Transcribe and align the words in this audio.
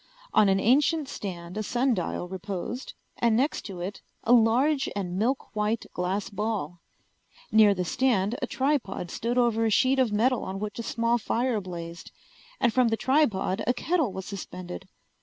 On 0.33 0.49
an 0.49 0.59
ancient 0.59 1.07
stand 1.07 1.57
a 1.57 1.61
sun 1.61 1.93
dial 1.93 2.27
reposed, 2.27 2.95
and 3.17 3.37
next 3.37 3.61
to 3.65 3.81
it 3.81 4.01
a 4.23 4.33
large 4.33 4.89
and 4.95 5.15
milk 5.15 5.55
white 5.55 5.85
glass 5.93 6.27
ball. 6.31 6.81
Near 7.51 7.75
the 7.75 7.85
stand 7.85 8.35
a 8.41 8.47
tripod 8.47 9.11
stood 9.11 9.37
over 9.37 9.63
a 9.63 9.69
sheet 9.69 9.99
of 9.99 10.11
metal 10.11 10.43
on 10.43 10.57
which 10.57 10.79
a 10.79 10.81
small 10.81 11.19
fire 11.19 11.61
blazed, 11.61 12.11
and 12.59 12.73
from 12.73 12.87
the 12.87 12.97
tripod 12.97 13.63
a 13.67 13.75
kettle 13.75 14.11
was 14.11 14.25
suspended. 14.25 14.89